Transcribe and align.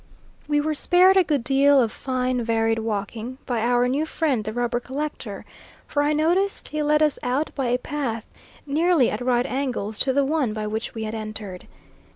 We 0.47 0.59
were 0.59 0.73
spared 0.73 1.15
a 1.15 1.23
good 1.23 1.43
deal 1.43 1.79
of 1.79 1.91
fine 1.91 2.43
varied 2.43 2.79
walking 2.79 3.37
by 3.45 3.61
our 3.61 3.87
new 3.87 4.07
friend 4.07 4.43
the 4.43 4.51
rubber 4.51 4.79
collector; 4.79 5.45
for 5.85 6.01
I 6.01 6.11
noticed 6.11 6.69
he 6.69 6.81
led 6.81 7.03
us 7.03 7.19
out 7.21 7.53
by 7.53 7.67
a 7.67 7.77
path 7.77 8.25
nearly 8.65 9.11
at 9.11 9.21
right 9.21 9.45
angles 9.45 9.99
to 9.99 10.11
the 10.11 10.25
one 10.25 10.53
by 10.55 10.65
which 10.65 10.95
we 10.95 11.03
had 11.03 11.13
entered. 11.13 11.67